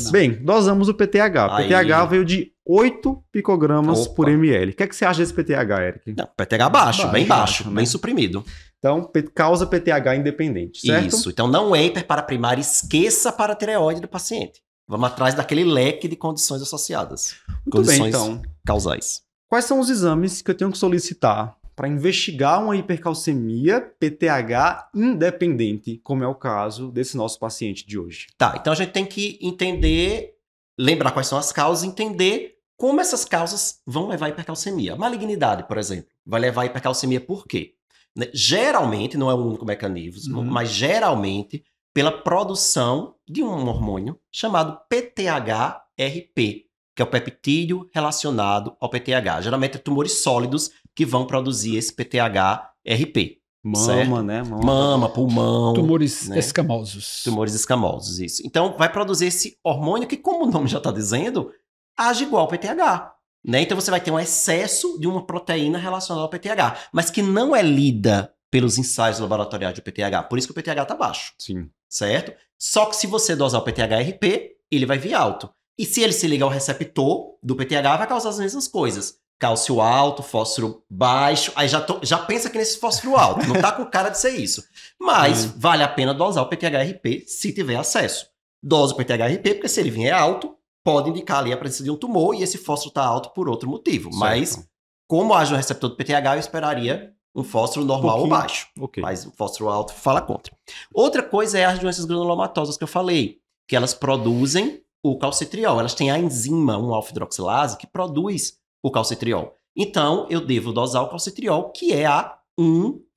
[0.00, 0.12] Não.
[0.12, 1.46] Bem, dosamos o PTH.
[1.46, 1.68] O Aí.
[1.68, 4.14] PTH veio de 8 picogramas Opa.
[4.14, 4.72] por ml.
[4.72, 6.14] O que, é que você acha desse PTH, Eric?
[6.16, 7.76] Não, PTH baixo, bem Baixo, baixo, né?
[7.76, 8.44] bem suprimido.
[8.78, 11.08] Então, causa PTH independente, certo?
[11.08, 11.30] Isso.
[11.30, 14.60] Então não é hiperparaprimária, esqueça a paratireoide do paciente.
[14.88, 17.36] Vamos atrás daquele leque de condições associadas.
[17.64, 18.42] Muito bem, condições então.
[18.66, 19.22] causais.
[19.48, 25.98] Quais são os exames que eu tenho que solicitar para investigar uma hipercalcemia PTH independente,
[26.04, 28.28] como é o caso desse nosso paciente de hoje?
[28.38, 30.36] Tá, então a gente tem que entender,
[30.78, 34.92] lembrar quais são as causas, entender como essas causas vão levar à hipercalcemia.
[34.92, 37.74] A malignidade, por exemplo, vai levar à hipercalcemia por quê?
[38.16, 40.44] Né, Geralmente, não é o único mecanismo, Uhum.
[40.44, 48.88] mas geralmente pela produção de um hormônio chamado PTHRP, que é o peptídeo relacionado ao
[48.88, 49.42] PTH.
[49.42, 53.40] Geralmente é tumores sólidos que vão produzir esse PTHRP.
[53.64, 54.22] Mama, Certo.
[54.22, 54.42] né?
[54.42, 54.64] Mama.
[54.64, 55.72] Mama, pulmão.
[55.72, 56.38] Tumores né?
[56.38, 57.22] escamosos.
[57.22, 58.42] Tumores escamosos, isso.
[58.44, 61.52] Então, vai produzir esse hormônio que, como o nome já está dizendo,
[61.96, 63.14] age igual ao PTH.
[63.44, 63.62] Né?
[63.62, 67.54] Então, você vai ter um excesso de uma proteína relacionada ao PTH, mas que não
[67.54, 70.24] é lida pelos ensaios laboratoriais do PTH.
[70.28, 71.70] Por isso que o PTH está baixo, Sim.
[71.88, 72.32] certo?
[72.58, 75.48] Só que se você dosar o PTH-RP, ele vai vir alto.
[75.78, 79.16] E se ele se ligar ao receptor do PTH, vai causar as mesmas coisas.
[79.38, 81.50] Cálcio alto, fósforo baixo.
[81.56, 83.46] Aí já, tô- já pensa que nesse fósforo alto.
[83.48, 84.62] Não tá com cara de ser isso.
[85.00, 85.52] Mas Hum.
[85.56, 88.26] vale a pena dosar o PTHRP se tiver acesso.
[88.62, 91.96] Dosa o PTHRP, porque se ele vier alto, pode indicar ali a presença de um
[91.96, 94.10] tumor e esse fósforo tá alto por outro motivo.
[94.14, 94.68] Mas, Certo.
[95.08, 98.40] como age no receptor do PTH, eu esperaria um fósforo normal ou Pouquinho.
[98.40, 98.68] baixo.
[98.78, 99.02] Ok.
[99.02, 100.54] Mas o fósforo alto fala contra.
[100.94, 105.78] Outra coisa é as doenças granulomatosas que eu falei, que elas produzem o calcitriol.
[105.80, 109.54] Elas têm a enzima 1-alfa-hidroxilase que produz o calcitriol.
[109.76, 112.36] Então, eu devo dosar o calcitriol, que é a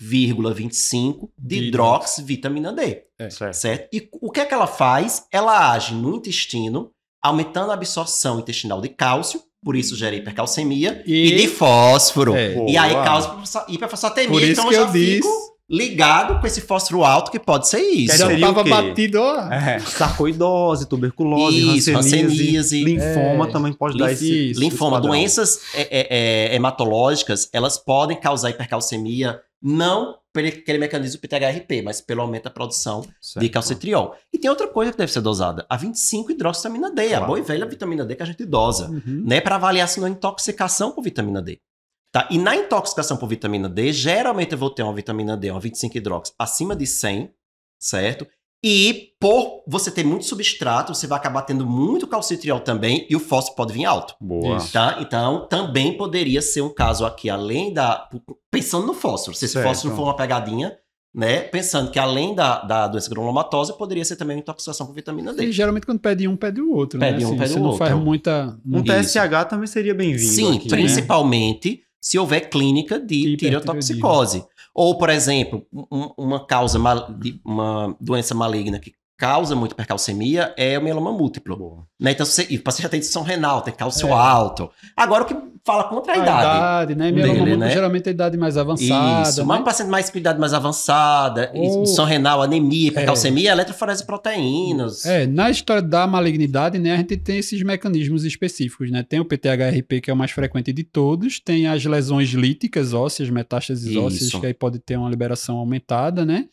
[0.00, 3.54] 1,25 de De hidroxivitamina D, Certo.
[3.54, 3.88] certo?
[3.92, 5.26] E o que é que ela faz?
[5.32, 6.90] Ela age no intestino,
[7.22, 12.34] aumentando a absorção intestinal de cálcio, por isso gera hipercalcemia, e, E- de fósforo.
[12.34, 12.54] É.
[12.68, 14.30] E aí causa hiperfosfa- hiperfosfatemia.
[14.30, 15.16] Por isso então que eu eu já disse.
[15.16, 18.16] fico ligado com esse fósforo alto que pode ser isso.
[18.18, 18.70] Já seria o tava quê?
[18.70, 19.50] batido, ó.
[19.52, 22.84] É, sarcoidose, tuberculose, Isso, hanseníase.
[22.84, 23.50] linfoma É.
[23.52, 26.06] também pode dar esse, Isso, Linfoma, esse doenças é, é,
[26.52, 32.50] é, hematológicas, elas podem causar hipercalcemia não pelo aquele mecanismo PTHRP, mas pelo aumento da
[32.50, 33.50] produção de Certo.
[33.50, 34.14] calcitriol.
[34.32, 37.26] E tem outra coisa que deve ser dosada, a 25 hidroxivitamina D, a Claro.
[37.26, 39.22] boa e velha vitamina D que a gente dosa, Uhum.
[39.24, 41.58] né, para avaliar se não é intoxicação por vitamina D.
[42.14, 42.28] Tá?
[42.30, 45.98] E na intoxicação por vitamina D, geralmente eu vou ter uma vitamina D, uma 25
[45.98, 47.28] hidrox, acima de 100,
[47.76, 48.24] certo?
[48.64, 53.18] E por você ter muito substrato, você vai acabar tendo muito calcitriol também e o
[53.20, 54.14] fósforo pode vir alto.
[54.20, 54.58] Boa.
[54.58, 54.72] Isso.
[54.72, 54.98] Tá?
[55.00, 58.08] Então, também poderia ser um caso aqui, além da.
[58.48, 59.66] Pensando no fósforo, se esse Certo.
[59.66, 60.72] fósforo for uma pegadinha,
[61.12, 61.40] né?
[61.40, 65.34] Pensando que além da, da doença granulomatosa, poderia ser também uma intoxicação por vitamina E
[65.34, 65.50] D.
[65.52, 67.00] geralmente quando pede um, pede o outro.
[67.00, 67.26] Pede né?
[67.26, 67.84] um, Assim, pede você o não outro.
[67.84, 68.56] faz muita.
[68.64, 69.18] Um Isso.
[69.18, 70.32] TSH também seria bem-vindo.
[70.32, 70.76] Sim, aqui, né?
[72.04, 74.44] Se houver clínica de tireotoxicose.
[74.74, 80.52] Ou, por exemplo, um- uma causa, mal- de- uma doença maligna que causa muita hipercalcemia
[80.56, 81.56] é o mieloma múltiplo.
[81.56, 81.86] Boa.
[82.00, 82.12] Né?
[82.12, 84.12] Então, você, e o paciente já tem disfunção renal, tem cálcio É.
[84.12, 84.70] alto.
[84.96, 86.42] Agora, o que fala contra a, A idade.
[86.56, 87.04] idade, né?
[87.06, 87.70] dele, Mieloma múltiplo, né?
[87.70, 89.28] geralmente a idade mais avançada.
[89.28, 89.46] Isso, né?
[89.46, 92.90] mas um paciente mais com idade mais avançada, Ou- disfunção renal, anemia, É.
[92.90, 95.06] hipercalcemia, eletroforese de proteínas.
[95.06, 99.02] É, na história da malignidade, né, a gente tem esses mecanismos específicos, né?
[99.02, 103.30] Tem o PTHRP, que é o mais frequente de todos, tem as lesões líticas ósseas,
[103.30, 104.00] metástases Isso.
[104.02, 106.46] ósseas, que aí pode ter uma liberação aumentada, né?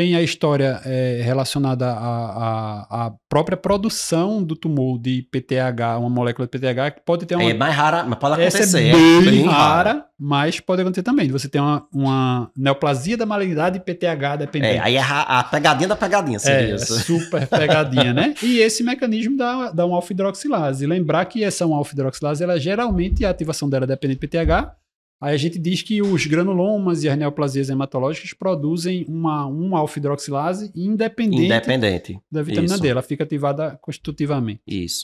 [0.00, 6.08] Tem a história é, relacionada à, à- à própria produção do tumor de PTH, uma
[6.08, 8.88] molécula de PTH, que pode ter uma É mais rara, mas pode essa acontecer.
[8.88, 11.28] é bem, rara, mas pode acontecer também.
[11.28, 14.76] Você tem uma, uma neoplasia da malignidade PTH dependente.
[14.78, 16.98] É, aí é a, a pegadinha da pegadinha seria É, isso.
[17.00, 18.32] super pegadinha, né?
[18.42, 20.86] E esse mecanismo da, da 1-alfa-hidroxilase.
[20.86, 24.72] Lembrar que essa 1-alfa-hidroxilase, ela geralmente, a ativação dela é dependente de PTH.
[25.20, 31.44] Aí a gente diz que os granulomas e as neoplasias hematológicas produzem uma 1-alfa-hidroxilase independente
[31.44, 32.18] Independente.
[32.32, 32.82] da vitamina Isso.
[32.82, 32.88] D.
[32.88, 34.62] Ela fica ativada constitutivamente.
[34.66, 34.98] Isso.